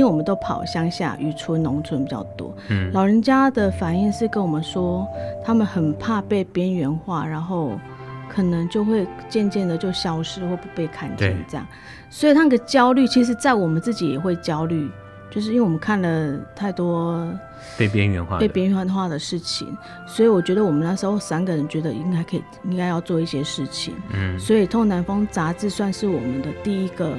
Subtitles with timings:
[0.00, 5.06] 因为我们都跑乡下渔村、农村比较多，嗯，老人家的反应是跟我们说，
[5.44, 7.78] 他们很怕被边缘化，然后
[8.26, 11.66] 可能就会渐渐的就消失或不被看见这样，
[12.08, 14.90] 所以那个焦虑，其实在我们自己也会焦虑，
[15.30, 17.30] 就是因为我们看了太多
[17.76, 27.14] 被边缘化、被边缘化的事情，所以我觉得我们那时候三个人觉得应该可以，应该要做一些事情，嗯，所以《透南风》杂志算是我们的第一个。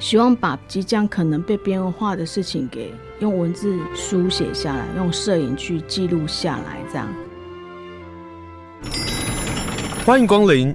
[0.00, 2.90] 希望把即将可能被边缘化的事情给
[3.20, 7.06] 用文字书写下来，用摄影去记录下来，这样。
[10.06, 10.74] 欢迎光临。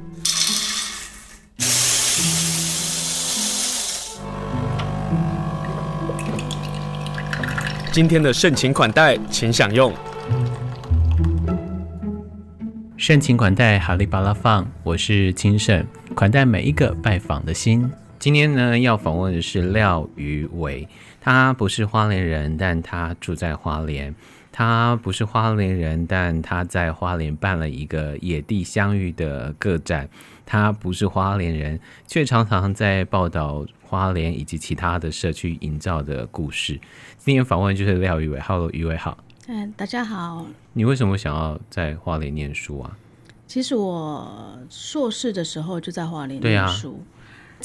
[7.92, 9.92] 今天的盛情款待，请享用。
[12.96, 17.92] 盛情款待，哈利巴拉放，我是清盛，款待每一个拜访的心。
[18.18, 20.88] 今天呢，要访问的是廖瑜玮。
[21.22, 24.14] 他不是花莲人，但他住在花莲。
[24.52, 30.10] 他不是花莲人，但他在花莲办了一个野地相遇的个展。
[30.46, 36.80] 他不是花莲人，却常常在报道花莲以及其他的社区营造的故事。
[37.18, 38.40] 今天访问就是廖瑜玮。
[38.40, 39.18] Hello，瑜玮好。
[39.48, 40.46] 嗯，大家好。
[40.74, 42.98] 你为什么想要在花莲念书啊？
[43.46, 47.04] 其实我硕士的时候就在花莲念书。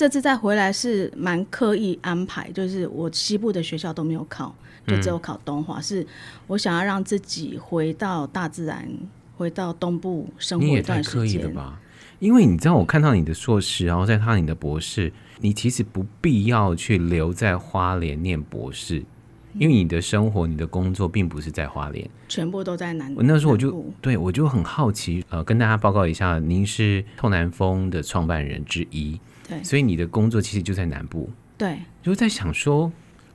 [0.01, 4.55] 这次再回来是蛮刻意安排，就是我西部的学校都没有考，
[4.87, 5.79] 就只有考东华。
[5.79, 6.07] 嗯、是
[6.47, 8.89] 我想要让自己回到大自然，
[9.37, 11.23] 回到东部生活一段时间。
[11.23, 11.79] 你也太刻意了吧？
[12.19, 19.05] 因为你知道，我看到你的硕士，然后再看到你的博士，你其实不必要去留在花莲念博士，
[19.53, 23.15] 因为你的生活、你的工作并不是在花莲，全部都在南。
[23.15, 29.21] 我那时候我就对我就很好奇，呃，跟大家报告一下，您是透南风的创办人之一。
[29.51, 31.29] 对，所以你的工作其实就在南部。
[31.59, 32.91] 对，就在想说，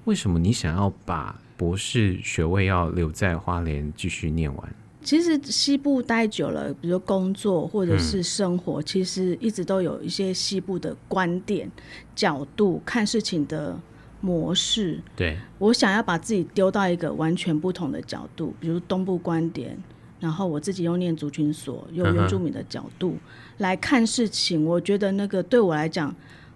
[0.06, 4.76] 为什么你想要把博士学位要留在花莲继续念完？
[5.04, 11.70] 其实西部待久了，比如说工作或者是生活，嗯、其实一直都有一些西部的观点、
[12.16, 13.80] 角度看事情的
[14.22, 15.00] 模式。
[15.16, 19.78] 对，我想要把自己丢到一个完全不同的角度，比如东部观点。
[20.26, 23.16] 然后我自己又念族群所，用原住民的角度
[23.60, 26.14] 来看事情，嗯、我觉得那个对我来讲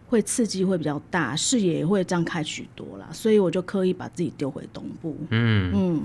[0.07, 5.15] 会刺激会比较大，视野也会张开许多啦，所以我就刻意把自己丢回东部。
[5.29, 6.01] 嗯嗯，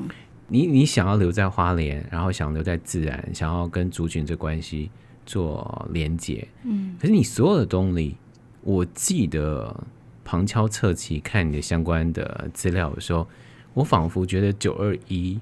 [0.49, 4.91] 你你想要留在花莲，然后想留在自然，想要跟族群这关系
[5.25, 6.47] 做连结。
[6.65, 8.15] 嗯，可是你所有的动力，
[8.61, 9.75] 我记得
[10.23, 13.27] 旁敲侧击看你的相关的资料的时候，
[13.73, 15.41] 我仿佛觉得九二一。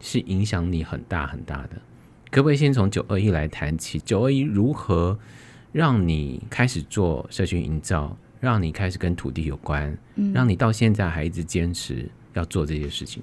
[0.00, 1.70] 是影响你很大很大的，
[2.30, 3.98] 可不可以先从九二一来谈起？
[4.00, 5.18] 九二一如何
[5.72, 13.22] 让你开始做社区营造，让你开始跟土地有关，嗯、让你到现在还一直坚持要做这些事情？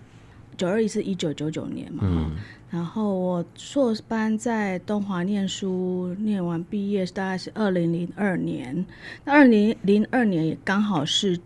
[0.57, 2.31] 九二一是一九九九年嘛，嗯，
[2.69, 8.85] 然后我硕班在东华念书，念完毕业大概是二零零二年，
[9.25, 11.37] 那二零零二年也刚好是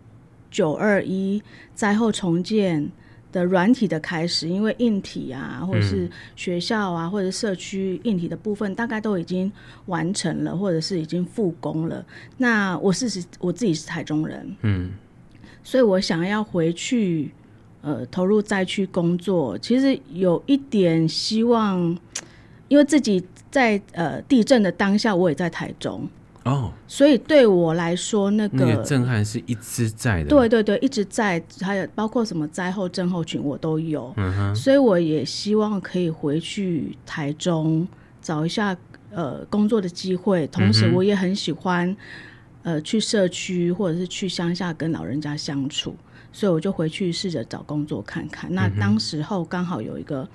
[0.48, 1.42] 九二一
[1.74, 2.88] 灾后重建
[3.32, 9.50] 的软体的开始，因为硬体啊，或者是学校啊，或者社区硬体的部分，大概都已经
[9.86, 12.04] 完成了，或者是已经复工了。
[12.38, 14.92] 那我是我自己是台中人，嗯，
[15.62, 17.30] 所以我想要回去，
[17.82, 19.56] 呃，投入灾区工作。
[19.58, 21.96] 其实有一点希望，
[22.68, 26.08] 因为自己在呃地震的当下，我也在台中。
[26.44, 30.28] 哦，所以对我来说，那个、那个震撼是一直在的。
[30.30, 34.12] 对对对，一直在，还有包括什么灾后症候群，我都有。
[34.16, 37.86] 嗯哼，所以我也希望可以回去台中
[38.22, 38.74] 找一下
[39.10, 41.94] 呃工作的机会，同时我也很喜欢
[42.62, 45.94] 呃去社区或者是去乡下跟老人家相处，
[46.32, 48.52] 所以我就回去试着找工作看看。
[48.54, 50.28] 那当时候刚好有一个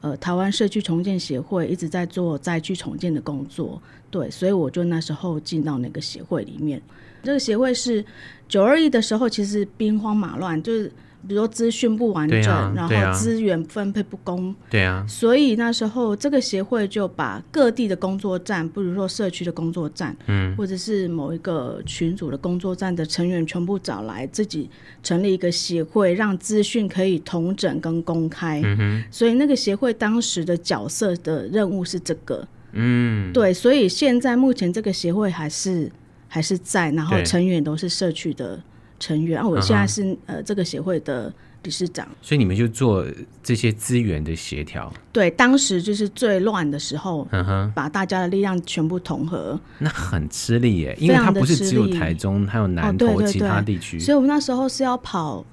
[0.00, 3.80] 呃台湾社区重建协会一直在做灾区重建的工作。
[4.10, 6.80] 对，所以我就那时候进到那个协会里面。
[7.22, 8.04] 这个协会是
[8.48, 10.90] 九二一的时候，其实兵荒马乱，就是
[11.28, 14.54] 比如说资讯不完整，啊、然后资源分配不公。
[14.68, 15.04] 对啊。
[15.08, 24.68] 所以那时候这个协会就把各地的工作站，比如说社区的工作站，嗯，或者是某一个群组的工作站的成员全部找来，自己
[25.02, 28.60] 成立一个协会，让资讯可以统整跟公开。
[28.64, 29.04] 嗯哼。
[29.10, 32.46] 所以那个协会当时的角色的任务是这个。
[32.72, 35.90] 嗯，对，所以现在目前这个协会还是
[36.28, 38.62] 还是在，然后成员都是社区的
[39.00, 39.40] 成员。
[39.40, 40.18] 啊、我现在是、uh.
[40.26, 41.32] 呃这个协会的
[41.64, 43.04] 理事长，所以你们就做
[43.42, 44.90] 这些资源的协调。
[45.12, 47.26] 对，当时就是最乱的时候，
[47.74, 55.44] 把大家的力量全部统合，那很吃力耶，因为它不是只有台中，还有南投其他地区，所以我们那时候是要跑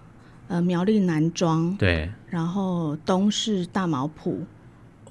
[0.47, 4.39] 呃苗栗南庄，对，然后东市大毛埔，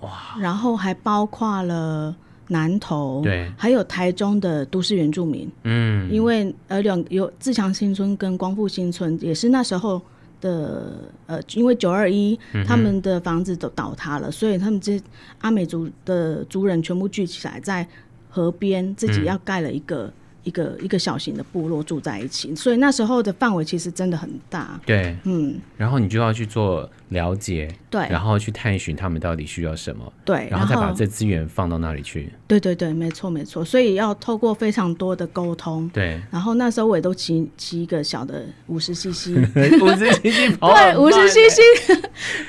[0.01, 2.17] 哇，然后还包括了
[2.49, 10.01] 南投，对，还有台中的都市原住民，嗯，因为呃两有自强新村跟光复新村也是那时候。
[10.39, 10.93] 的
[11.25, 15.01] 呃，因为九二一，他们的房子都倒塌了，嗯、所以他们这
[15.39, 17.85] 阿美族的族人全部聚起来，在
[18.29, 20.05] 河边自己要盖了一个。
[20.05, 20.13] 嗯
[20.47, 24.81] 一个一个小型的部落住在一起，所以那时候的范围其实真的很大。
[24.87, 32.33] 对，嗯，然后你就要去做了解，对，然后去探寻他们到底需要什么，对，然后再把这资源放到那里去。
[32.47, 35.89] 对对对，没错没错，所以要透过非常多的沟通。
[35.93, 39.31] 对，然后那时候我也都骑骑一个小的五十 CC，
[39.81, 41.61] 五十 CC 跑，对，五十 CC，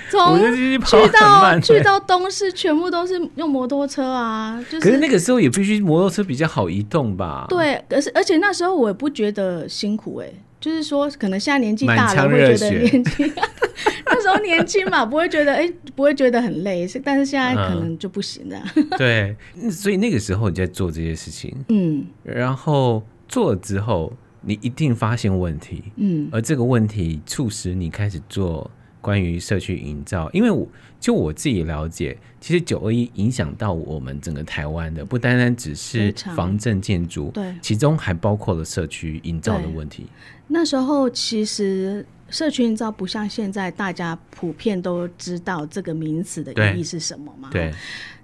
[0.09, 0.77] 从去
[1.11, 4.79] 到去到东市全部都是用摩托车啊，就是。
[4.79, 7.45] 可是那个时候也必须摩托车比较好移动吧？
[7.49, 7.75] 对。
[7.89, 10.33] 而是，而且那时候我也不觉得辛苦哎、欸，
[10.67, 13.33] 就是说，可能现在年纪大了会觉得年轻，
[14.05, 16.87] 那时候年轻嘛，不会觉得哎、欸，不会觉得很累。
[17.03, 18.61] 但是现在可能就不行了。
[18.75, 19.35] 嗯、对，
[19.71, 24.11] 所以那个时候你在做这些事情，嗯，然后做了之后，
[24.41, 28.69] 你一定发现问题，嗯，而这个问题促使你开始做。
[29.07, 30.67] 关于社区营造，因为我
[30.99, 40.07] 就我自己了解，其实九二一影响到我们整个台湾的，不单单只是防震建筑，对，其中还包括了社区营造的问题。
[40.49, 47.47] 那时候其实社区营造不像现在大家普遍都知道这个名词的意义是什么嘛？
[47.49, 47.73] 对，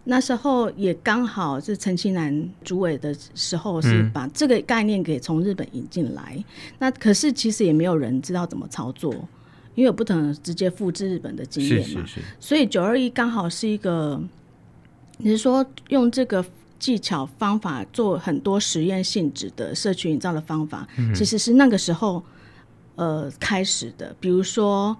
[0.03, 6.33] 那时候也刚好是陈其南主委的时候，是把这个概念给从日本引进来。
[6.35, 6.43] 嗯、
[6.79, 9.15] 那可是其实也没有人知道怎么操作。
[9.75, 12.05] 因为有不可能直接复制日本的经验嘛，
[12.39, 14.21] 所以九二一刚好是一个，
[15.17, 16.45] 你是说用这个
[16.79, 22.23] 技巧方法做很多实验性质的社区营造的方法，其实是那个时候
[22.95, 24.15] 呃开始的。
[24.19, 24.95] 比如说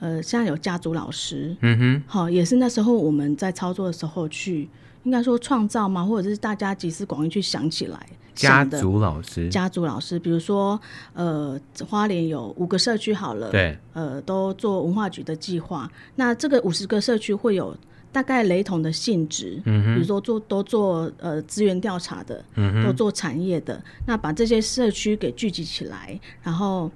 [0.00, 4.68] 呃，像有家族老师，嗯哼，好，也是那时候我们在操作的时候去，
[5.04, 7.98] 应该说创造嘛，或者是大家集思广益去想起来。
[8.34, 10.80] 家族老师，家族老师，比如说，
[11.12, 11.56] 呃，
[11.88, 15.88] 花莲有五个社区好了，对，呃，都做文化局的计划。
[16.16, 17.76] 那这个五十个社区会有
[18.10, 23.80] 大概雷同的性质，嗯哼，比如说做都做呃资源调查的，嗯哼，都做产业的。
[24.06, 26.90] 那把这些社区给聚集起来，然后。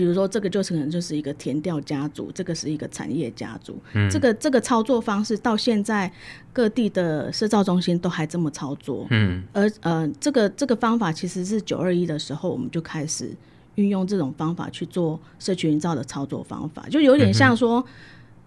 [0.00, 3.78] 比如说，这个就是可能就是一个田调家族，这个是一个产业家族。
[3.92, 6.10] 嗯，这个这个操作方式到现在
[6.54, 9.06] 各地的社造中心都还这么操作。
[9.10, 13.30] 嗯，而呃，这个这个方法其实是九二一的时候我们就开始
[13.74, 17.84] 运用这种方法去做社区营造的操作方法，就有点像说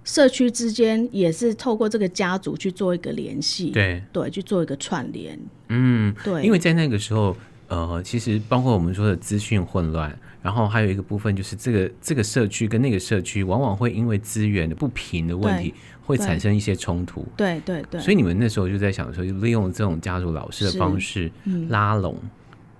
[0.03, 5.39] 社区之间也是透过这个家族去做一个联系，对对，去做一个串联。
[5.69, 7.37] 嗯，对，因为在那个时候，
[7.73, 10.17] 呃，其实包括我们说的资讯混乱。
[10.43, 15.73] 然后还有一个部分就是这个这个社区跟那个社区往往会因为资源的不平的问题，
[16.05, 17.25] 会产生一些冲突。
[17.37, 18.01] 对对对。
[18.01, 21.31] 所以你们那时候就在想说，利用这种家族老师的方式
[21.69, 22.17] 拉拢，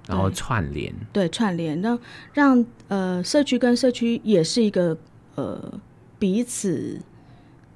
[0.10, 0.94] 然后串联。
[1.13, 1.98] 对，串联，让
[2.34, 4.98] 让呃社区跟社区也是一个
[5.36, 5.79] 呃
[6.20, 7.00] 彼此，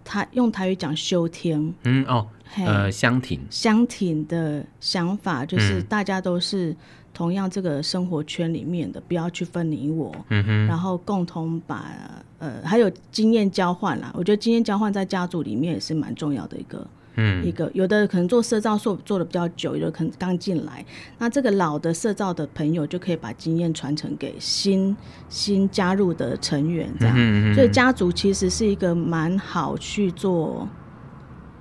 [0.03, 1.74] 他用台语讲修天。
[1.86, 2.27] 嗯哦，
[2.58, 6.75] 呃相挺相挺的想法，就是大家都是。
[7.17, 11.91] 同样，这个生活圈里面的，不要去分你我，嗯哼，然后共同把
[12.38, 14.13] 呃，还有经验交换啦。
[14.15, 20.86] 我觉得经验交换在家族里面也是蛮重要的一个，嗯，一个有的可能做社造做做的比较久，有的可能刚进来，
[21.17, 24.95] 那这个老的社造的朋友就可以把经验传承给新
[25.27, 30.69] 新加入的成员，这样，所以家族其实是一个蛮好去做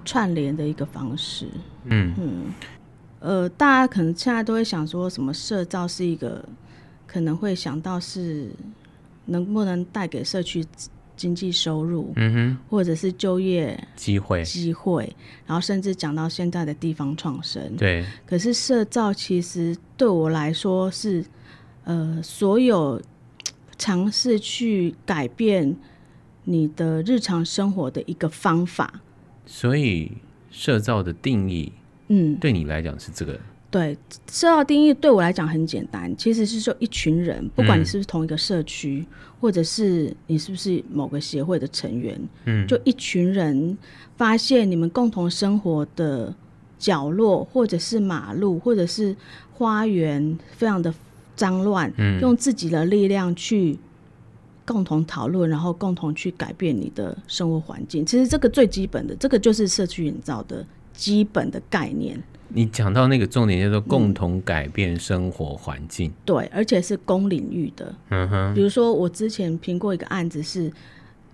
[0.04, 1.46] 串联的一个方式，
[1.84, 2.12] 嗯。
[2.18, 2.42] 嗯。
[3.26, 6.45] 呃，大家可能现在都会想说什么社造是一个，
[7.09, 8.49] 可能会想到是
[9.25, 10.64] 能不能带给社区
[11.16, 15.12] 经济收入，嗯哼，或者是就业机会机会，
[15.45, 18.06] 然后甚至讲到现在的地方创生，对。
[18.25, 21.25] 可是社造其实对我来说是，
[21.83, 23.02] 呃，所有
[23.76, 25.76] 尝试去改变
[26.45, 29.00] 你的日常生活的一个方法。
[29.45, 30.12] 所以
[30.49, 31.73] 社造的定义。
[32.08, 33.38] 嗯，对你来讲是这个。
[33.68, 33.94] 对，
[34.30, 43.76] 社造定义对我来讲很简单，其实是说一群人，不管你是不是同一个社区，嗯、或者是你是不是某个协会的成员，嗯，就一群人
[44.16, 46.32] 发现你们共同生活的
[46.78, 49.14] 角落，或者是马路，或者是
[49.52, 50.94] 花园，非常的
[51.34, 53.76] 脏乱，嗯，用自己的力量去
[54.64, 58.06] 共同讨论，然后共同去改变你的生活环境。
[58.06, 60.64] 其实这个最基本的，这个就是社区营造的。
[60.97, 66.11] 基本的概念，你讲到那个重点，叫做共同改变生活环境。
[66.11, 67.95] 嗯，对，而且是公领域的。
[68.09, 70.73] 嗯哼，比如说我之前评过一个案子，是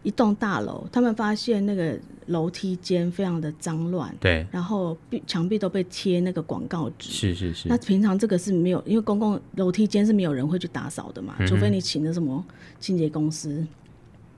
[0.03, 7.11] 一栋大楼，他们发现那个楼梯间非常的脏乱，对，然后壁墙壁都被贴那个广告纸。
[7.11, 7.69] 是是是。
[7.69, 12.45] 那平常这个是没有，因为公共楼梯间是没有人会去打扫的嘛，嗯、除非你请的什么
[12.81, 13.65] 清洁公司。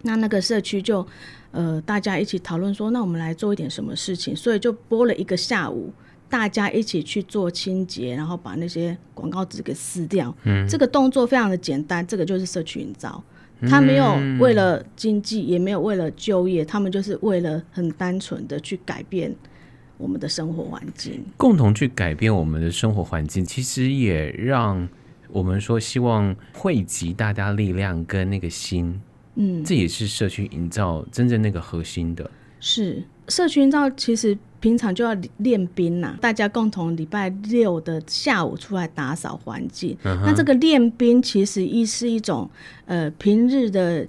[0.05, 1.05] 那那个社区就
[1.51, 5.93] 呃大家一起讨论说，那我们来做一点什么事情，所以就播了一个下午。
[6.27, 10.35] 大家一起去做清洁，然后把那些广告纸给撕掉。
[10.43, 13.23] 嗯，这个动作非常的简单，这个就是社区营造。
[13.69, 19.33] 他没有为了经济，也没有为了就业，他们就是为了很单纯的去改变
[19.97, 23.45] 我们的生活环境，共同去改变我们的生活环境。
[23.45, 24.89] 其实也让
[25.29, 29.01] 我们说，希望汇集大家力量跟那个心。
[29.37, 32.31] 嗯，这也是社区营造真正那个核心的。
[32.61, 34.37] 是社区营造，其实。
[34.65, 39.95] 平常就要练兵呐，大家共同礼拜六的下午出来打扫环境。
[40.03, 40.17] Uh.
[40.25, 42.49] 那这个练兵其实一是一种
[42.87, 44.07] 呃平日的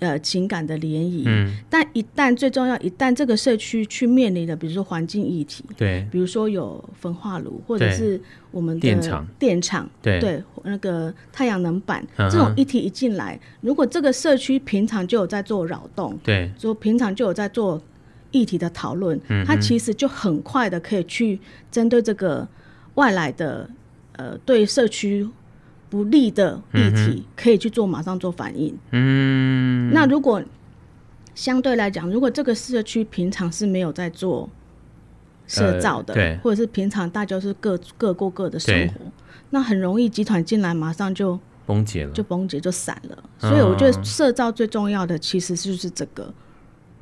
[0.00, 1.22] 呃情感的联谊。
[1.28, 8.20] 嗯，但一旦最重要，一旦这个社区去面临的，比如说环境议题，对，比如说有焚化炉，或者是
[8.50, 12.28] 我们的电厂，电厂，对对，那个太阳能板、uh.
[12.28, 17.80] 这种议题一进来，如果这个社区平常就有在做扰动，对，说平常就有在做。
[18.34, 22.46] 议题的讨论，它其实就很快的可以去针对这个
[22.94, 23.70] 外来的
[24.16, 25.26] 呃对社区
[25.88, 28.76] 不利的议题，可以去做马上做反应。
[28.90, 30.42] 嗯，那如果
[31.36, 34.50] 相对来讲，如果这个社区平常是没有在做
[35.46, 38.94] 社造的，对，或者是平常大家是各各过各的生活，
[39.50, 43.24] 那很容易集团进来马上就崩解了，就崩解就散了。
[43.38, 46.34] 所以我觉得社造最重要的其实就是这个。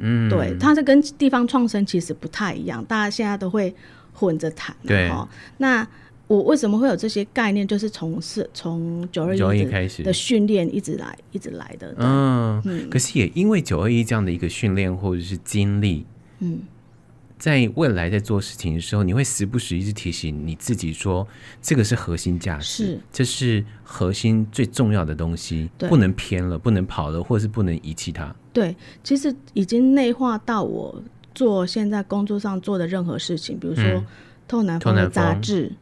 [0.03, 3.75] 嗯，对，它是跟地方创生其实不太一样，大家现在都会
[4.13, 4.77] 混着谈。
[4.87, 5.11] 对，
[5.59, 5.87] 那
[6.27, 7.67] 我为什么会有这些概念？
[7.67, 11.95] 就是从是从九二一开始的训练一直来，一直来的。
[11.99, 16.05] 嗯，嗯，可是也因为九二一这样的一个训练或者是经历，
[16.41, 16.61] 嗯。
[17.43, 21.27] 在未来在做事情的时候，你会时不时一直提醒你自己说，
[21.61, 28.33] 这个是核心价值，是这是核心最重要的东西，不能偏了，不能跑了，或者是不能遗弃它。
[28.53, 31.03] 对，其实已经内化到我
[31.35, 33.83] 做现在工作上做的任何事情，比如说
[34.47, 35.73] 《透南方》的杂志，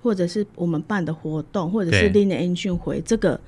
[0.00, 3.40] 或者是我们办的活动，或者是 Lean and Agile 会，这个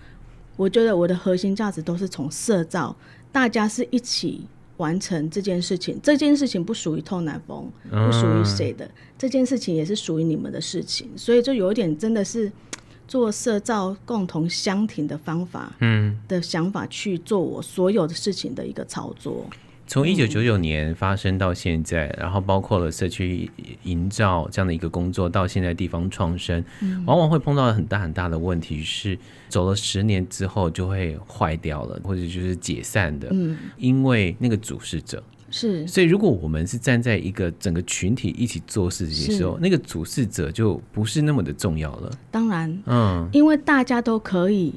[0.57, 2.97] 我觉得我的核心价值都是从社造，
[3.31, 4.49] 大家是一起。
[4.79, 12.51] 完成这件事情，这件事情不属于透南风，不属于谁的，这件事情也是属于你们的事情，所以就有一点真的是
[13.07, 19.47] 做社造共同相挺的方法，嗯，的想法去做我所有的事情的一个操作。
[19.89, 23.51] 从一九九九年发生到现在，嗯，然后包括了社区
[23.85, 29.19] 营造这样的一个工作，到现在地方创生，嗯，往往会碰到很大很大的问题，是
[29.49, 33.29] 走了十年之后就会坏掉了，或者就是解散的。
[33.31, 35.23] 嗯，因为那个主事者。
[35.51, 42.11] 是，所以如果我们是站在一个整个群体一起做事情的时候，那个主事者就不是那么的重要了。
[42.31, 44.75] 当然，嗯，因为大家都可以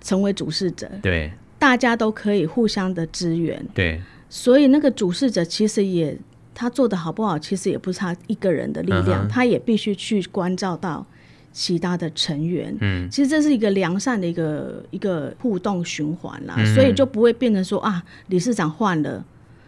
[0.00, 4.00] 成为主事者，对，大家都可以互相的支援，对。
[4.32, 6.16] 所以那个主事者其实也
[6.54, 9.28] 他做的好不好，其实也不是他一个人的力量，uh.
[9.28, 11.04] 他也必须去关照到
[11.52, 12.74] 其他的成员。
[12.80, 19.22] 嗯，其实这是一个良善的一个一个互动循环啦，嗯，所以就不会变成说啊，理事长换了，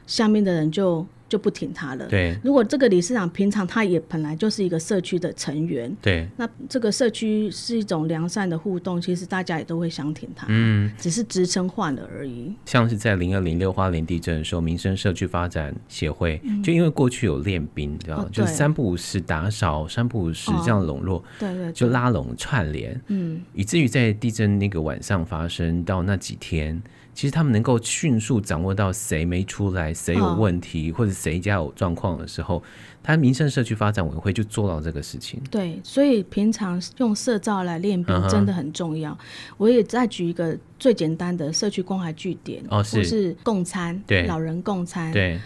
[0.07, 1.07] 下面的人就。
[1.35, 2.07] 就不挺他了。
[2.07, 10.47] 对，如果这个理事长平常他也本来就是一个社区的成员，对，那这个社区是一种良善的互动，其实大家也都会想挺他。
[10.49, 12.55] 嗯，只是职称换了而已。
[12.67, 26.81] 像是在零二零六花莲地震的时候，民生社区发展协会、嗯、就因为过去有练兵，知道、哦、就三不五时打扫，三不五时这样笼络，对、哦、对，就拉拢串联，嗯，以至于在地震那个晚上发生到那几天。
[27.15, 32.61] 其实他们能够迅速掌握到谁没出来，谁有问题，哦、或者谁家有状况的时候，
[33.05, 35.41] 他民生社区发展委员会就做到这个事情。
[35.49, 39.13] 对，所以平常用社造来练兵真的很重要。
[39.13, 39.19] 嗯、
[39.59, 45.39] 我也再举一个最简单的社区关怀据点，哦，是，是共餐，对，老人共餐，对。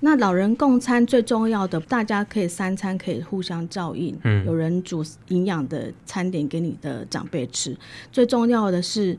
[0.00, 7.74] 那老人共餐最重要的，大家可以三餐可以互相照应，嗯，有人煮营养的餐点给你的长辈吃。
[8.12, 9.18] 最重要的是。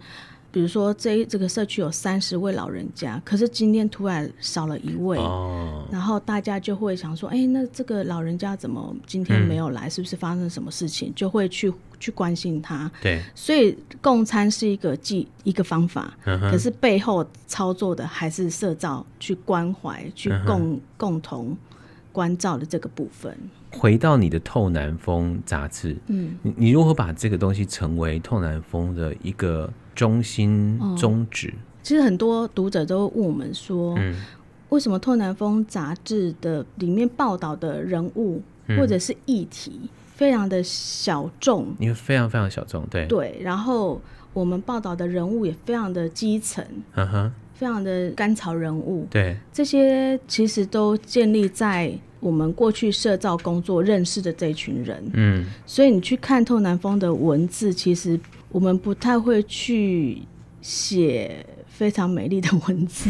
[0.51, 9.87] 比如说，这这个社区有三十位老人家，可是今天突然少了一位，哦，然后大家就会想说，哎，那这个老人家怎么今天没有来？
[9.87, 11.13] 嗯，是不是发生什么事情？
[11.15, 12.91] 就会去去关心他。
[13.01, 21.55] 对，所以共餐是一个技一个方法，嗯，可是背后操作的还是社造去关怀、去共、嗯、共同
[22.11, 23.37] 关照的这个部分。
[23.71, 31.49] 回到你的《透南风》杂志，嗯，你你如何把这个东西成为《透南风》的一个中心宗旨？
[31.49, 34.15] 哦，其实很多读者都问我们说，嗯，
[34.69, 38.41] 为什么《透南风》杂志的里面报道的人物
[38.77, 41.67] 或者是议题非常的小众？
[41.79, 43.37] 因为非常非常小众，对对。
[43.41, 44.01] 然后
[44.31, 46.65] 我们报道的人物也非常的基层，
[46.95, 51.93] 嗯哼，非常的甘草人物，对，这些其实都建立在。
[52.19, 58.19] 我们过去社造工作认识的这群人，嗯，所以你去看透南风的文字，其实
[58.51, 60.21] 我们不太会去
[60.61, 61.45] 写。
[61.79, 63.09] 非常美丽的文字，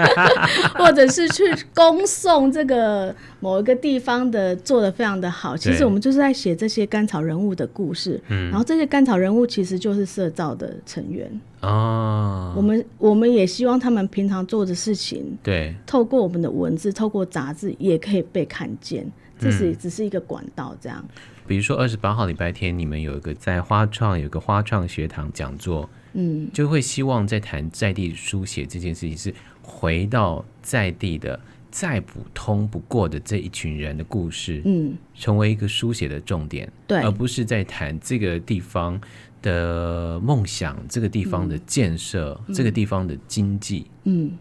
[0.76, 1.44] 或者是去
[1.74, 5.54] 恭送这个某一个地方的做的非常的好。
[5.54, 11.30] 其实我们就是在写这些甘草人物的故事，然后这些甘草人物其实就是社造的成员
[11.60, 12.54] 哦。
[12.56, 19.06] 我们我们也希望他们平常做的事情，对，透过我们的文字，透过杂志也可以被看见。
[19.38, 21.04] 这是只是一个管道，这样。
[21.46, 25.90] 比如说二十八号礼拜天，你们有一个在花创有一个花创学堂讲座。
[26.14, 31.38] 嗯，就会希望在谈在地书写这件事情，是回到在地的
[31.70, 39.00] 再普通不过的这一群人的故事，嗯，成为一个书写的重点，对，而不是在谈这个地方
[39.40, 44.32] 的梦想、这个地方的建设、嗯、这个地方的经济，嗯，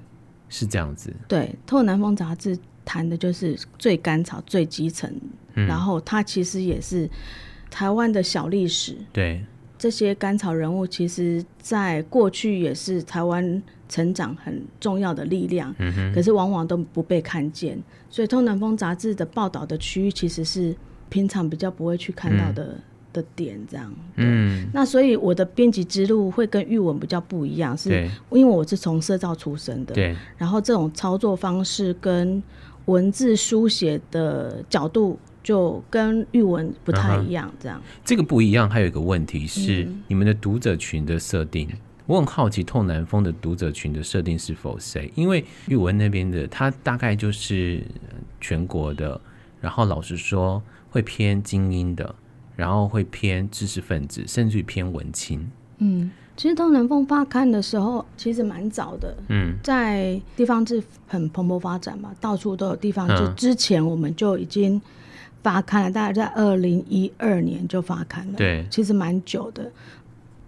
[0.49, 1.13] 是这样子。
[1.27, 5.09] 对，《透南风》杂志谈的就是最甘草、最基层，
[5.53, 7.09] 嗯、然后它其实也是
[7.69, 9.41] 台湾的小历史，对。
[9.81, 17.81] 这些甘草人物，其实在过去也是台湾成长很重要的力量，嗯，可是往往都不被看见。
[18.07, 20.75] 所以《通南风》杂志的报道的区域，其实是
[21.09, 23.91] 平常比较不会去看到的、嗯、的点，这样。
[24.17, 30.15] 嗯，那所以我的编辑之路会跟玉文比较不一样，是因为我是从社造出身的，对。
[30.37, 32.43] 然后这种操作方式跟
[32.85, 35.17] 文字书写的角度。
[35.43, 37.99] 就跟玉文不太一样，这样、嗯。
[38.05, 41.67] 这个不一样，还有一个问题是你们的读者群的设定。
[41.71, 45.11] 嗯、我很好奇，痛南风的读者群的设定是否谁？
[45.15, 47.83] 因为玉文那边的，他大概就是
[48.39, 49.19] 全国的，
[49.59, 52.13] 然后老实说会偏精英的，
[52.55, 55.49] 然后会偏知识分子，甚至于偏文青。
[55.79, 59.17] 嗯，其实透南风发刊的时候其实蛮早的。
[59.29, 63.23] 嗯，在地方志很蓬勃发展嘛，到处都有地方志。
[63.23, 64.79] 嗯、之前我们就已经。
[65.43, 68.33] 发刊了，大概在二零一二年就发刊了。
[68.37, 69.71] 对，其实蛮久的。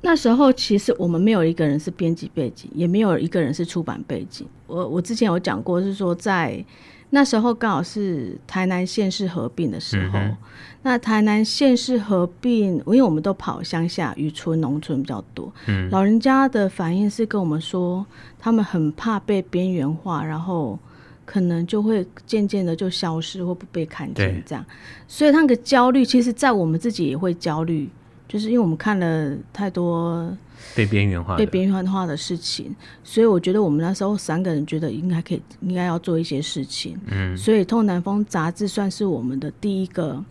[0.02, 4.46] 那时候其实我们没有一个人是编辑背景，也没有一个人是出版背景。
[4.68, 6.64] 我我之前有讲过，是说在
[7.12, 10.20] 那时候刚好是台南县市合并的时候。
[10.20, 10.36] 嗯、
[10.82, 15.52] 那台南县市合并，因为我们都跑乡下渔村、农村比较多。
[15.68, 18.06] 嗯，老人家的反应是跟我们说，
[18.38, 20.78] 他们很怕被边缘化，然后。
[21.26, 24.66] 可能就会渐渐的就消失或不被看见，这样，
[25.08, 27.90] 所以那个焦虑，其实，在我们自己也会焦虑，
[28.28, 30.36] 就是因为我们看了太多
[30.76, 37.00] 被边缘化、被边缘化的事情，所以我觉得我们那时候三个人觉得应该可以，应该要做一些事情。
[37.08, 40.24] 嗯，所以《透南风》杂志算是我们的第一个，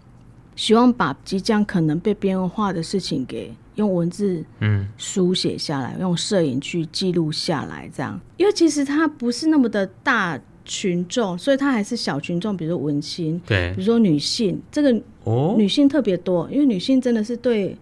[0.56, 4.86] 希望把即将可能被边缘化的事情给用文字嗯。
[4.98, 10.38] 书写下来，嗯、用摄影去记录下来，这样，因为其实它不是那么的大。
[10.64, 17.76] 群众，所以他还是小群众，比如说文青，对，比如说女性，这个哦，女性特别多，因为女性真的是对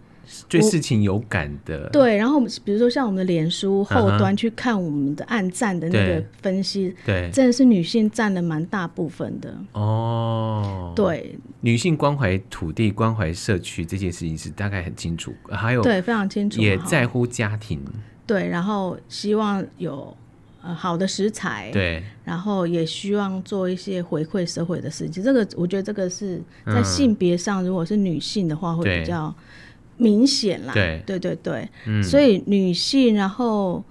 [0.49, 2.17] 对事情有感的，对。
[2.17, 9.55] 然后比如说像我们的脸书后端去看我们的按赞的那个分析，对，真的是女性占了蛮大部分的。
[9.73, 10.93] 哦。
[10.97, 17.81] 对，女性关怀土地、关怀社区这件事情是大概很清楚，还有对非常清楚，也在乎家庭，
[18.27, 20.17] 对，然后希望有。
[20.63, 25.25] 呃，好的食材，对，然后也希望做一些回馈社会的事情。
[25.25, 29.35] 这个我觉得这个是在性别上，如果是女性的话，会比较
[29.97, 30.75] 明显啦。
[30.75, 32.03] 对，对，对，对，嗯。
[32.03, 33.83] 所以女性，然后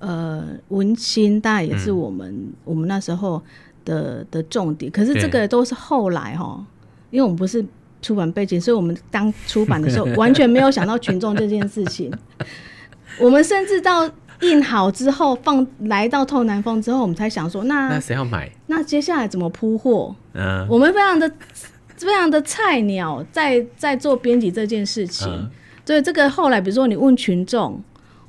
[0.00, 3.42] 呃，文青，当然也是我们、嗯、我们那时候
[3.82, 4.92] 的的重点。
[4.92, 6.62] 可是这个都是后来哈，
[7.10, 7.64] 因为我们不是
[8.02, 12.12] 出版背景，所以我们当出版的时候完全没有想到群众这件事情。
[13.18, 14.06] 我们甚至到。
[14.42, 18.50] 印好之后放来到透南风之后，我们才想说，那那谁要买？
[18.66, 20.14] 那接下来怎么铺货？
[20.34, 21.30] 嗯，我们非常的
[21.96, 25.28] 非常的菜鸟，在在做编辑这件事情。
[25.28, 25.50] 嗯、
[25.84, 27.82] 所以这个后来，比如说你问群众，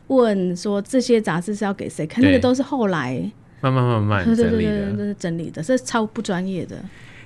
[0.07, 3.19] 问说这些杂志是要给谁看，那个都是后来
[3.61, 6.77] 慢慢慢慢整理的，整理的，是超不专业的。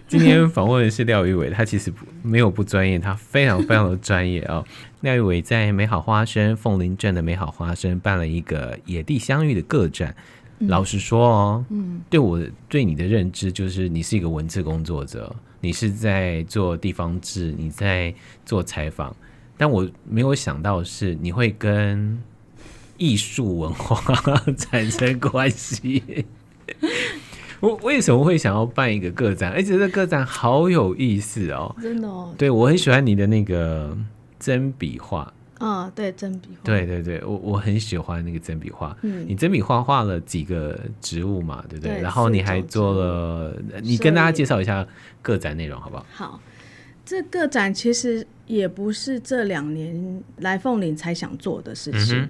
[0.08, 1.92] 今天访问的是廖玉伟，他其实
[2.24, 4.66] 没有不专业，他非常非常的专业啊、哦。
[5.02, 10.16] 廖玉伟在美好花生凤林镇的美好花生办了一个野地相遇的个展。
[10.60, 18.12] 嗯、老实说哦，嗯，对我对你的认知就是你是一个文字工作者，你是在做地方志，你在
[18.44, 19.16] 做采访，
[19.56, 22.20] 但我没有想到是你会跟
[22.98, 24.02] 艺术文化
[24.58, 26.26] 产生关系。
[27.60, 29.52] 我为什么会想要办一个个展？
[29.52, 32.34] 而且这个展好有意思哦，真的哦。
[32.36, 33.96] 对，我很喜欢你的那个
[34.40, 35.34] 针笔画。
[35.60, 36.60] 啊，对，真笔画。
[36.64, 38.96] 对对对，我我很喜欢那个真笔画。
[39.02, 41.96] 嗯，你真笔画画了几个植物嘛，对不对？
[41.96, 44.88] 对，然后你还做了，你跟大家介绍一下
[45.22, 46.06] 个展内容好不好？
[46.12, 46.42] 好，
[47.04, 52.20] 这个展其实也不是这两年来凤岭才想做的事情。
[52.20, 52.30] 嗯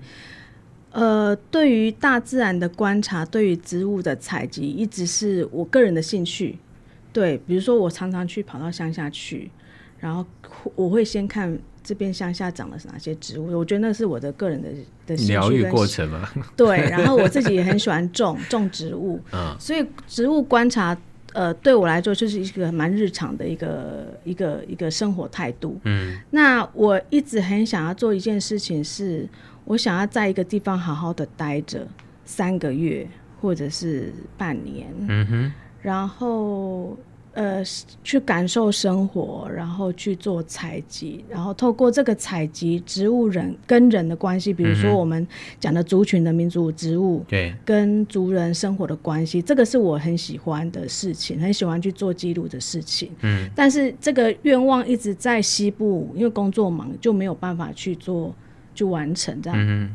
[0.90, 6.58] 呃，对于大自然的观察，对于植物的采集，一直是我个人的兴趣。
[7.14, 9.52] 对，比如说我常常去跑到乡下去，
[10.00, 10.26] 然后
[10.76, 11.56] 我会先看
[11.88, 14.68] 这边乡下长的是哪些植物，我觉得那是我的个人的
[15.06, 16.30] 的疗愈过程嘛。
[16.58, 20.98] 对，然后我自己也很喜欢种种植物， 嗯，所以植物观察，
[21.32, 25.80] 呃，对我来说就是一个蛮日常的一个一个一个生活态度。
[25.86, 29.26] 嗯，那我一直很想要做一件事情是。
[29.70, 31.86] 我想要在一个地方好好的待着
[32.24, 33.06] 三个月，
[33.42, 36.98] 或者是半年，嗯哼，然后
[37.38, 37.64] 呃
[38.04, 45.26] 去感受生活，然后去做采集，然后透过这个采集植物人跟人的关系，比如说我们
[45.60, 53.12] 讲的族群的民族植物，对，跟族人生活的关系，这个是我很喜欢的事情，很喜欢去做记录的事情。
[53.22, 58.34] 嗯，但是这个愿望一直在西部，因为工作忙就没有办法去做。
[58.78, 59.92] 就完成这样，嗯，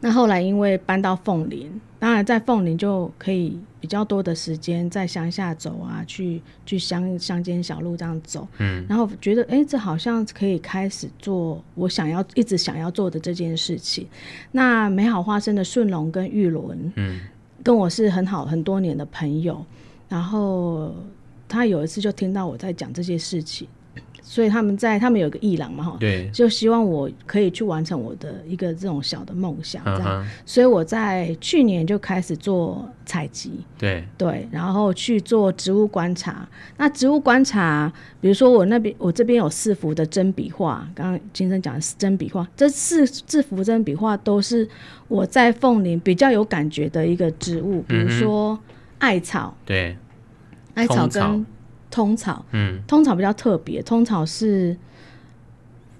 [0.00, 14.06] 那后来因为搬到凤林，当然在凤林就可以比较多的时间在乡下走啊，去去乡乡间小路这样走，嗯，然后觉得哎，这好像可以开始做我想要一直想要做的这件事情。
[14.52, 17.20] 那美好花生的顺龙跟玉伦，嗯，
[17.62, 19.64] 跟我是很好很多年的朋友，
[20.08, 20.94] 然后
[21.48, 23.66] 他有一次就听到我在讲这些事情。
[24.28, 30.02] 所以他们在，他们有个艺廊嘛，哈，对，就希望我可以去完成我的一个这种小的梦想，这样。
[30.02, 30.26] Uh-huh.
[30.44, 36.46] 所以我在去年就开始做采集，对对，然后去做植物观察。
[36.76, 44.68] 那植物观察，比如说我那边，我这边有四幅的真笔画，刚刚金生讲的是针笔画，这四四幅真笔画都是
[45.06, 48.58] 我在凤林比较有感觉的一个植物，比如说
[48.98, 49.96] 艾草，嗯、对，
[50.74, 51.46] 艾草跟。
[51.90, 53.82] 通草，嗯，通草比较特别。
[53.82, 54.76] 通草是，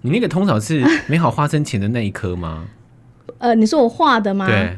[0.02, 2.66] 你那个通草是 美好花生前的那一颗吗？
[3.38, 4.46] 呃，你说我画的吗？
[4.46, 4.76] 对，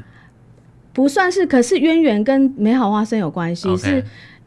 [0.93, 1.47] 不算是。
[1.47, 4.05] 可是渊源跟美好花生有关系.是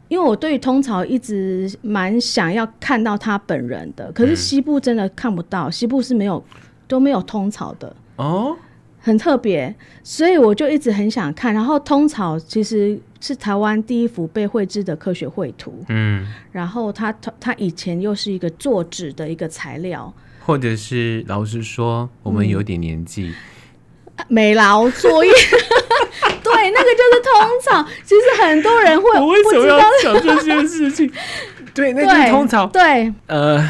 [0.08, 4.12] 因为我对通草一直蛮想要看到他本人的。
[4.12, 6.44] 可是西部真的看不到，嗯、西部是没有
[6.86, 8.54] 都没有通草的哦，
[9.02, 11.52] 很特别，所以我就一直很想看。
[11.52, 12.98] 然后通草其实。
[13.24, 23.32] 是台湾第一幅被绘制的科学绘图，嗯，然后它它它以前又是一个作纸的一个材料，或者是老实说，我们有点年纪，
[24.16, 25.30] 嗯、没劳作业，
[26.42, 27.88] 对，那个就是通草。
[28.02, 31.08] 其实很多人会，我为什么要讲这件事情？
[31.72, 33.64] 对，那就是通草，对，呃。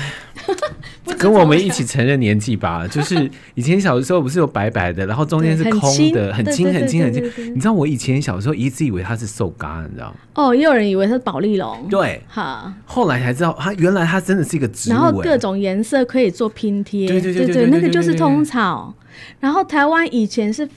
[1.19, 5.81] 跟我们一起承认年纪吧， 就是以前小的时候不是有白白的，然后中间是空
[6.13, 7.25] 的，很轻很轻很轻。
[7.55, 10.15] 你知道我以前小的时候一直以为它是瘦嘎，你知道吗？
[10.35, 11.87] 哦，也有人以为它是宝丽龙。
[11.89, 17.07] 对，哈，后来才知道它原来它真的是一个植物，然后各种颜色可以做拼贴。
[17.07, 18.95] 对对对对，那个就是通草。
[19.41, 20.69] 然后台湾以前是。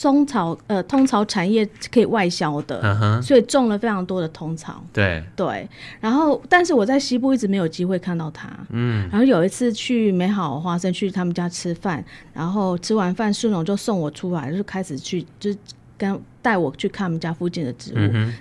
[0.00, 3.20] 通草呃，通草产业可以外销的，uh-huh.
[3.22, 4.82] 所以种了非常多的通草。
[4.92, 5.68] 对对，
[6.00, 8.48] 然后但是我在西部一直没有机会看到它。
[8.70, 15.54] 嗯，然后有一次去美好花生去他们家吃饭，然后吃完饭顺龙就送我出来，就开始去就
[15.98, 17.96] 跟带我去看他们家附近的植物。
[17.98, 18.34] 嗯。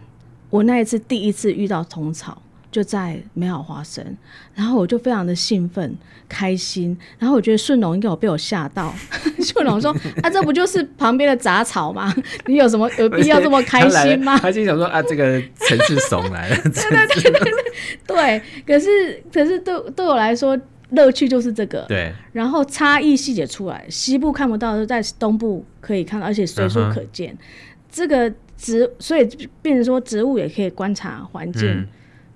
[0.49, 2.41] 我那一次第一次遇到通草。
[2.71, 4.03] 就在美好花生，
[4.55, 5.95] 然后我就非常的兴奋、
[6.29, 8.93] 开心，然后我觉得顺龙应该有被我吓到。
[9.43, 9.91] 顺龙说
[10.23, 12.13] ：“啊，这不就是旁边的杂草吗？
[12.47, 16.55] 你有什么有必要这么开心吗？”他心想说：“啊，这个城市怂来了。
[16.63, 17.53] ”对对对对
[18.07, 20.57] 对，可是可是对对我来说，
[20.91, 21.81] 乐趣就是这个。
[21.89, 27.33] 对，然后差异细节出来，西部看不到的，在东部可以看到，而且随处可见。
[27.33, 27.37] Uh-huh.
[27.91, 29.25] 这个植，所以
[29.61, 31.67] 变成说植物也可以观察环境。
[31.67, 31.87] 嗯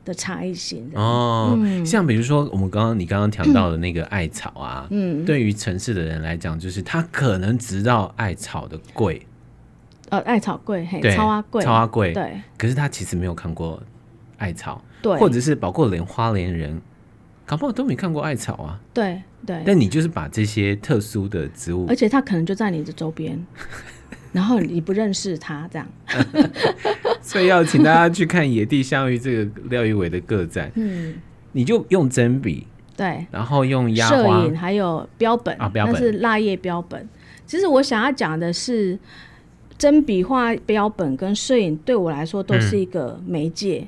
[0.06, 9.26] 的差异性哦、嗯，像比如说我们刚刚你刚刚讲到的那个艾草啊，嗯，对于城市的人来讲，就是他可能知道艾草的贵，
[10.10, 12.40] 呃，艾草贵，嘿，超阿贵，超阿贵，对。
[12.58, 13.82] 可是他其实没有看过
[14.38, 16.80] 艾草，对，或者是包括连花莲人，
[17.46, 19.64] 搞不好都没看过艾草啊，对对。
[19.66, 23.44] 但你就是把这些特殊的植物，而且他可能就在你的周边。
[24.36, 25.88] 然后你不认识他这样，
[27.24, 30.70] 所以要请大家去看野地相遇这个廖玉伟的个展。
[30.76, 31.14] 嗯，
[31.54, 32.68] 你就用针笔，
[32.98, 35.96] 对，然后用压摄影，还有标本啊，标本。
[35.96, 37.08] 是蜡叶标本。
[37.48, 39.00] 其实我想要讲的是，
[39.78, 43.88] 针笔画标本跟摄影对我来说都是一个媒介。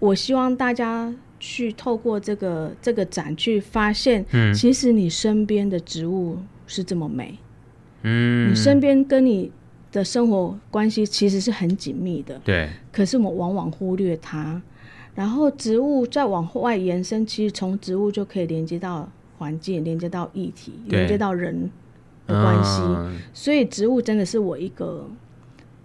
[0.00, 7.38] 我希望大家去透过这个这个展去发现，嗯，其实你身边的植物是这么美，
[8.06, 9.50] 嗯，你身边跟你
[9.92, 12.70] 的生活关系其实是很紧密的，对。
[12.92, 14.62] 可是我们往往忽略它，
[15.14, 19.06] 然后植物再往外延伸，其实从植物就可以连接到
[19.38, 21.70] 环境，连接到议题，连接到人。
[22.28, 25.08] 的关系，嗯，所以植物真的是我一个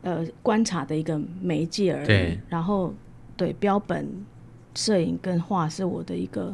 [0.02, 2.36] 呃观察的一个媒介而已。
[2.50, 2.92] 然后
[3.38, 4.10] 对标本
[4.74, 6.52] 摄影跟画是我的一个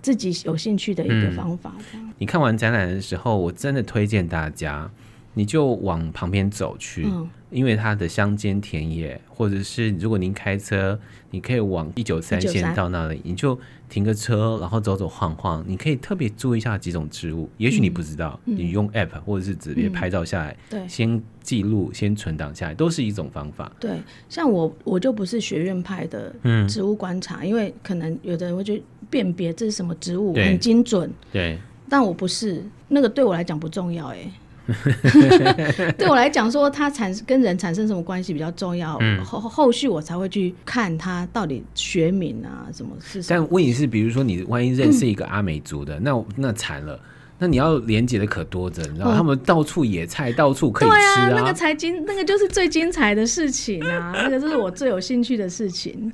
[0.00, 1.72] 自己有兴趣的一个方法。
[1.94, 4.90] 嗯，你看完展览的时候，我真的推荐大家，
[5.34, 7.04] 你就往旁边走去。
[7.06, 15.64] 嗯因为它的乡间田野，或者是如果您开车，你可以往一九三线到那里，你就停个车，然后走走晃晃。
[15.66, 23.72] 你可以特别注意一下几种植物，也许你不知道，嗯、你用 app 或者是直接拍照下来，对、嗯，先记录，先存档下来，都是一种方法。
[23.80, 26.30] 对，像我我就不是学院派的
[26.68, 34.30] 植物观察，嗯、因为可能有的人会去辨别这是什么植物很精准，对，但我不是，那个对我来讲不重要，哎。
[35.96, 43.40] 对我来讲，说它产跟人产生什么关系比较重要，嗯、后后续我才会去看它到底学名啊什么是什么。
[43.40, 47.00] 但问题是，比如说你万一认识一个阿美族的，嗯、那那惨了。
[47.38, 51.28] 那你要连接的可多着，你知道他们到处野菜，到处可以吃啊。
[51.28, 54.12] 对啊，那个才精，那个就是最精彩的事情啊！
[54.24, 56.12] 那个就是我最有兴趣的事情。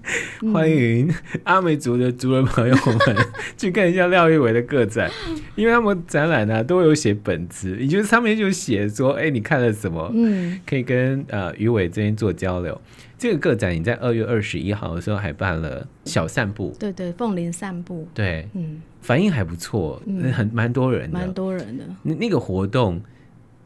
[0.52, 1.10] 欢迎
[1.44, 3.16] 阿美族的族人朋友们
[3.56, 5.10] 去看一下廖玉伟的个展，
[5.56, 10.10] 因为他们展览呢、啊、都有写本子，也就是上面就写说，哎、欸，你看了什么？
[10.14, 12.78] 嗯，可以跟呃于伟这边做交流。
[13.16, 18.83] 这个个展你在二月二十一号的时候还办了小散步，对对，凤林散步，对，嗯。
[19.00, 20.00] 反应还不错，
[20.33, 21.85] 很蛮多人的，蛮多人的。
[22.03, 22.98] 那那个活动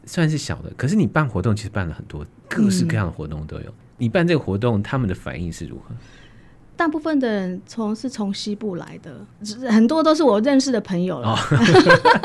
[0.04, 3.70] 算是小的，可是你办活动其实办了很多，各式各样的活动都有。
[3.70, 5.94] 嗯、你办这个活动，他们的反应是如何？
[6.78, 9.12] 大部分的人从是从西部来的，
[9.68, 11.30] 很多都是我认识的朋友了。
[11.30, 11.36] 哦、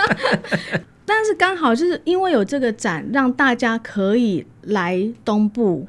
[1.05, 5.85] 但是刚好就是因为有这个展，让大家可以来东部，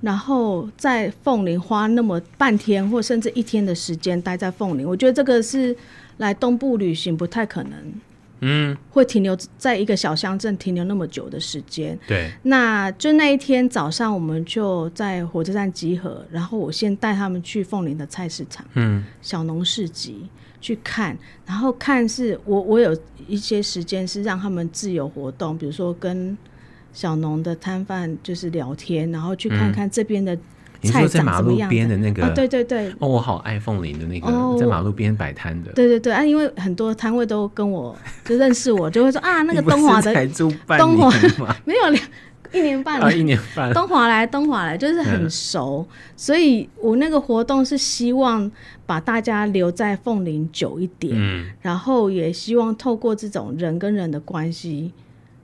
[0.00, 5.76] 然后在凤林花那么半天或甚至一天的时间待在凤林，我觉得这个是。
[6.18, 7.72] 来东部旅行不太可能，
[8.40, 11.98] 嗯，会停留在一个小乡镇停留那么久的时间。
[12.06, 20.28] 对，那就那一天早上，我们就在火车站集合，然后我先带他们去凤林的菜市场，嗯，小农市集
[20.60, 21.16] 去看，
[21.46, 26.36] 然后看是我我有一些时间是让他们自由活动，比如说跟
[26.92, 30.36] 小农的摊贩就是聊天，然后去看看这边的。
[30.84, 32.12] 你说在马路边的那？
[32.12, 40.12] 个，对对对，哦，我好爱凤林的那个在马路边摆摊的，对对对啊，因为很多摊位都跟我就认识我，就会说啊， 那个东华的
[40.78, 41.10] 东华
[41.64, 42.04] 没有两
[42.52, 45.84] 一年半了，一年半，东华来东华来就是很熟，
[46.16, 48.50] 所以我那个活动是希望
[48.86, 54.92] 把大家留在凤林久一点，嗯，然后也希望透过这种人跟人的关系，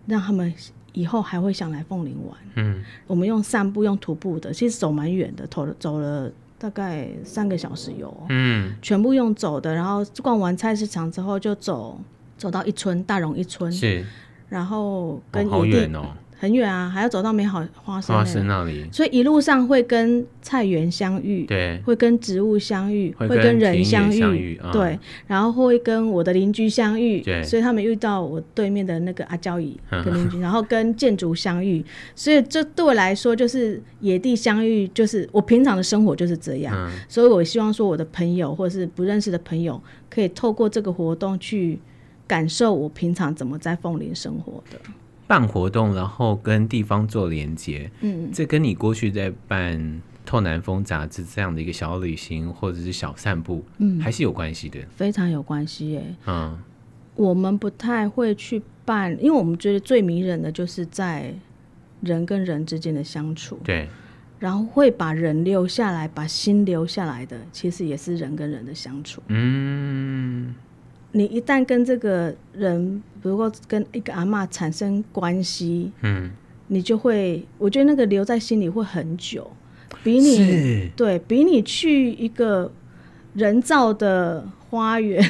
[0.06, 0.52] 让他们。
[0.92, 2.36] 以后还会想来凤林玩。
[2.56, 8.14] 嗯，我们用散步、用徒步的，其实走蛮远的，走了走了大概三个小时有。
[8.28, 12.00] 嗯，全部用走的，然后逛完菜市场之后就走
[12.36, 14.04] 走到一村大荣一村，是，
[14.48, 15.96] 然后跟野地。
[15.96, 16.14] 哦。
[16.40, 41.78] 很远啊，还要走到美好花生，花生那里，所以一路上会跟菜园相遇，对，会跟植物相遇，会跟人相遇，对，然后会跟我的邻居相遇，对，所以他们遇到我对面的那个阿娇姨跟邻居，然后跟建筑相遇，所以这对我来说就是野地相遇，就是我平常的生活就是这样，所以我希望说我的朋友或者是不认识的朋友，可以透过这个活动去
[42.26, 44.78] 感受我平常怎么在凤林生活的。
[45.30, 49.78] 办活动，然后跟地方做连接，嗯，这跟你过去在办
[50.26, 56.02] 《透南风》杂志这样的一个小旅行或者是小散步，嗯，还是有关系的，非常有关系耶。
[56.26, 56.58] 嗯，
[57.14, 61.32] 我们不太会去办，因为我们觉得最迷人的就是在
[62.00, 63.88] 人跟人之间的相处，对，
[64.40, 70.52] 然后会把人留下来，把心留下来的，其实也是人跟人的相处，嗯。
[71.12, 76.30] 你一旦跟这个人，比如果跟一个阿妈产生关系，嗯，
[76.68, 79.50] 你就会，我觉得那个留在心里会很久，
[80.04, 82.70] 比你对比你去一个
[83.34, 85.20] 人造的花园，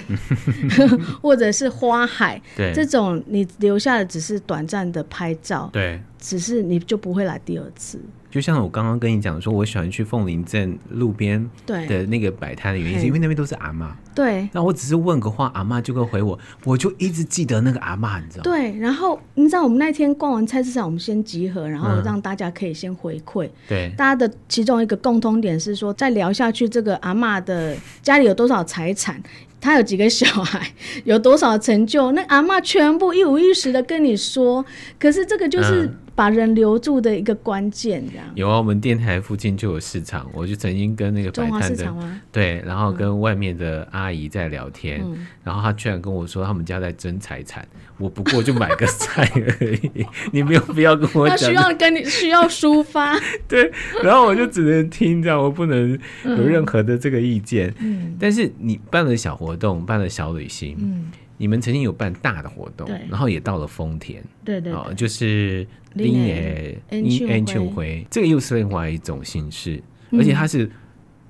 [1.22, 2.72] 或者是花海，对。
[2.74, 7.98] 这种你留下的只是短暂的拍照，对，只是你就不会来第二次。
[8.30, 13.96] 就像我刚刚跟你讲说，我喜欢去凤林镇路边的那个摆摊的原因，是因为那边都是阿妈。
[14.14, 14.48] 对。
[14.52, 18.44] 那我只是问个话，阿妈就会回我，我就一直记得那个阿妈，你知道吗？
[18.44, 18.78] 对。
[18.78, 23.46] 然后你知道，我们那天逛完菜市场，我们先集合，然后让大家可以先回馈。
[23.46, 23.94] 嗯、对。
[23.96, 29.20] 大家的其中一个共通点是说，再聊下去，这个阿妈的家里有多少财产？
[29.62, 30.72] 他有几个小孩，
[31.04, 32.12] 有多少成就？
[32.12, 34.64] 那阿妈全部一五一十的跟你说。
[34.98, 35.86] 可是这个就是
[36.20, 38.32] 把人留住的一个关键，这样、嗯。
[38.34, 42.20] 有啊，我们电台附近就有市场，我就曾经跟那个摆摊的市场吗？
[42.30, 51.38] 对，然后跟外面的阿姨在聊天，嗯、然后她居然跟我说他们家在争财产，我不过就买个菜而已， 你没有必要跟我讲。
[51.38, 53.72] 他需要跟你需要抒发， 对，
[54.04, 57.72] 然后我就只能听这样，我不能有任何的这个意见。
[57.78, 70.70] 嗯，但是你办了小活动，办了小旅行，嗯，你们曾经有办大的活动，然后也到了丰田，对对，对，哦，就是林野演唱会，这个又是另外一种形式，而且它是，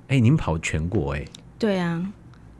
[0.09, 1.23] 哎、嗯，你们跑全国，哎，
[1.57, 2.05] 对啊，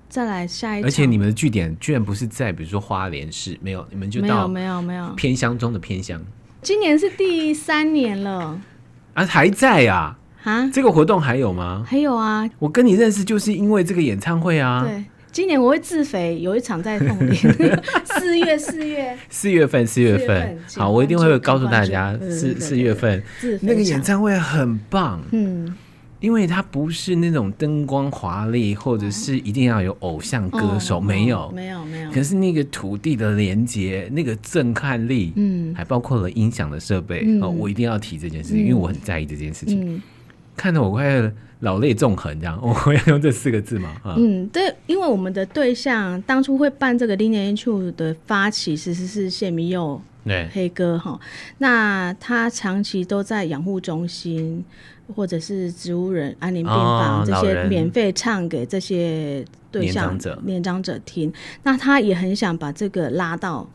[0.07, 6.23] 再来下一，而且你们的据点居然不是在比如说花莲市，没有，你们就到没有没有偏乡中的偏乡，
[6.61, 8.57] 今年是第三年了，
[9.13, 10.17] 啊，还在啊。
[10.43, 11.85] 啊，这个活动还有吗？
[11.85, 14.83] 还有啊，我跟你认识就是因为这个演唱会啊。
[14.83, 17.35] 对，今年我会自肥，有一场在凤林，
[18.19, 19.17] 四月四月。
[19.29, 23.23] 四月份四月份，好，我一定会告诉大家，四四月份。
[23.61, 25.73] 那个演唱会很棒，嗯，
[26.19, 40.01] 因为它不是那种灯光华丽，或者是一定要有偶像歌手，没有，没有，没有，可是那个土地的连接，那个震撼力，嗯，还包括了音响的设备，哦，我一定要提这件事情，因为我很在意这件事情。
[40.57, 41.31] 看得我快
[41.62, 43.95] 老泪纵横，这样 我要用这四个字吗？
[44.17, 51.19] 嗯，对，因为我们的对象当初会办这个 Enchant 的发起，其实是谢明佑，对，黑哥哈。
[51.60, 54.63] 那他长期都在养护中心
[55.15, 61.32] 或者是植物人安宁病房这些免费唱给这些对象年长者年长者听。
[61.63, 63.69] 那他也很想把这个拉到。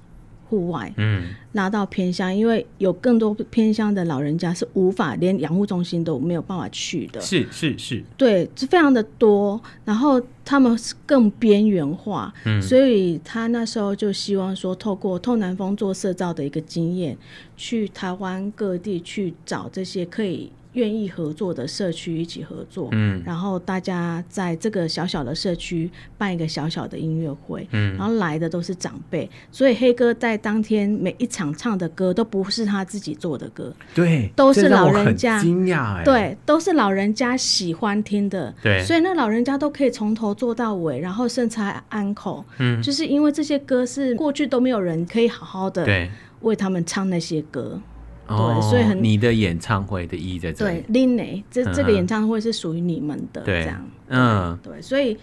[0.48, 17.16] 户外，嗯，拉到偏乡，因为有更多偏乡的老人家是无法连养护中心都没有办法去的，是是是，对，是非常的多，然后他们是更边缘化，嗯，所以他那时候就希望说，透过透南风做社造的一个经验，
[17.56, 20.50] 去台湾各地去找这些可以。
[20.76, 46.10] 愿意合作的社区一起合作，嗯，然后大家在这个小小的社区办一个小小的音乐会，嗯，然后来的都是长辈，所以黑哥在当天每一场唱的歌都不是他自己做的歌，对，都是老人家，惊讶哎，对，都是老人家喜欢听的，对，所以那老人家都可以从头做到尾，然后甚至还安口，嗯，就是因为这些歌是过去都没有人可以好好的对。
[46.42, 47.80] 为他们唱那些歌。
[48.28, 50.82] 对，所以很你的演唱会的意义在这里。
[50.88, 53.88] 对，Linear 这这个演唱会是属于你们的，这样。
[54.08, 55.16] 嗯，对，所以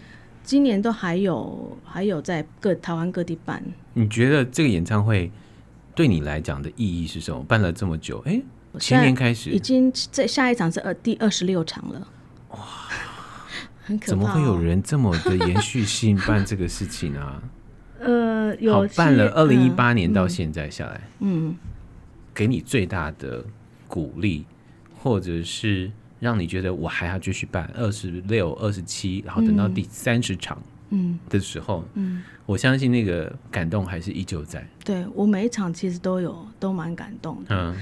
[0.44, 3.62] 今年都还有还有在各台湾各地办。
[3.94, 5.30] 你觉得这个演唱会
[5.94, 7.44] 对你来讲的意义是什么？
[7.44, 8.42] 办了这么久，哎，
[8.80, 12.08] 前年开始，已经在下一场是二第二十六场了。
[12.52, 12.58] 哇，
[13.84, 14.08] 很可怕。
[14.08, 17.44] 怎么会有人这么的延续性办这个事情啊？
[18.00, 21.56] 呃，有好办了二零一八年到现在下来，嗯。
[22.34, 23.44] 给你最大的
[23.88, 24.46] 鼓励，
[25.00, 34.68] 或者是让你觉得我还要继续办二十六、二十七，然后等到第三十场，嗯的时候，嗯，嗯，我相信那个感动还是依旧在。
[34.84, 37.76] 对，我每一场其实都有都蛮感动的，嗯，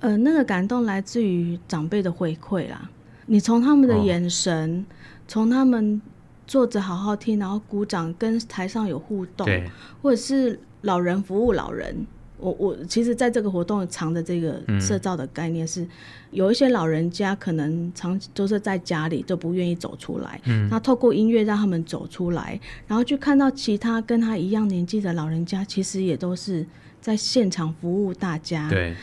[0.00, 2.90] 呃，那个感动来自于长辈的回馈啦。
[3.26, 4.84] 你从他们的眼神，
[5.26, 6.02] 从、哦、他们
[6.46, 9.70] 坐着好好听，然后鼓掌，跟台上有互动，对，
[10.02, 12.06] 或者是老人服务老人。
[12.44, 15.88] 我我其实在这个活动藏的这个社造的概念是，嗯、
[16.32, 26.66] 有一些老人家可能长期都是在家里都不愿意走出来，嗯，他透过音乐让他们走出来，然后去看到其他跟他一样年纪的老人家，其实也都是
[27.00, 28.94] 在现场服务大家，对，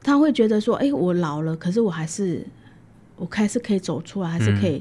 [0.00, 2.46] 他会觉得说，哎、欸，我老了，可是我还是
[3.16, 4.76] 我还是可以走出来，还是可以，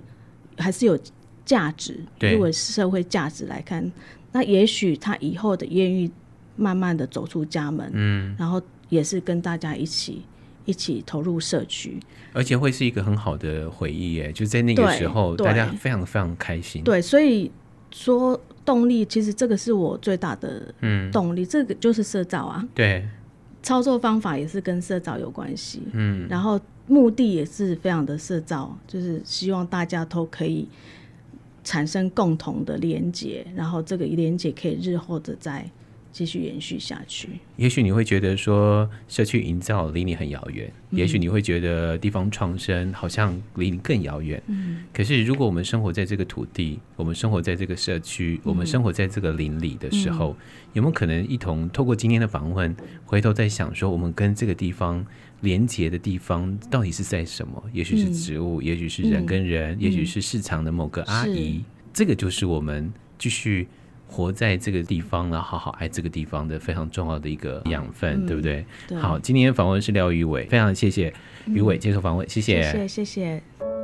[0.55, 0.95] 嗯、还是有
[1.43, 3.91] 价值，如果社会价值来看，
[4.33, 6.11] 那也许他以后的愿意。
[6.55, 10.23] 慢慢的走出家门，嗯，然后也是跟大家一起
[10.65, 11.99] 一起投入社区，
[12.33, 16.83] 而且会是一个很好的回忆耶，就在那个时候，大家非常非常开心。
[16.83, 17.51] 对，所以
[17.91, 22.67] 说动力，其实这个是我最大的嗯动力，嗯，这个就是社造啊。
[22.73, 23.07] 对，
[23.61, 30.67] 操作方法也是跟社造有关系，嗯，然后目的也是非常的社造，就是希望大家都可以
[31.63, 35.69] 产生共同的连接，然后这个连接可以日后的在。
[36.15, 37.27] 继续延续下去。
[37.57, 44.41] 也许你会觉得说社区营造离你很遥远，嗯、也许你会觉得地方创生好像离你更遥远。
[44.47, 55.05] 嗯，可是如果我们生活在这个土地，我们生活在这个社区，嗯、我们生活在这个邻里的时候，嗯、有没有可能一同透过今天的访问，回头再想说，我们跟这个地方
[55.41, 57.61] 连接的地方到底是在什么？
[57.73, 61.61] 也许是植物，嗯、也许是人跟人，嗯、也许是市场的某个阿姨。
[61.91, 63.67] 这个就是我们继续。
[64.07, 68.65] 活在这个地方，然后好好爱这个地方的非常重要的一个养分，嗯、对不对？
[68.87, 68.97] 对。
[68.97, 71.13] 好，今天访问是廖宇伟，非常谢谢
[71.47, 72.87] 宇伟接受访问，谢谢，谢谢。
[72.87, 73.74] 谢谢。